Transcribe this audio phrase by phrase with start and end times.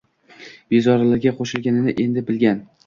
[0.75, 2.69] Bezorilarga qoʻshilganini endi bilgan